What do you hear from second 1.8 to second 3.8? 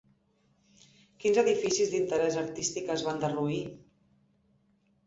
d'interès artístic es van derruir?